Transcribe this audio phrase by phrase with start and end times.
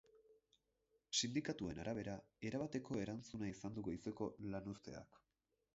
[1.17, 2.15] Sindikatuen arabera,
[2.51, 5.25] erabateko erantzuna izan du goizeko lanuzteak.